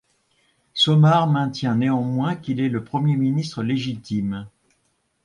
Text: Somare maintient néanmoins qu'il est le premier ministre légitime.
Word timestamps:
Somare 0.73 1.27
maintient 1.27 1.75
néanmoins 1.75 2.35
qu'il 2.35 2.59
est 2.59 2.69
le 2.69 2.83
premier 2.83 3.15
ministre 3.17 3.61
légitime. 3.61 4.47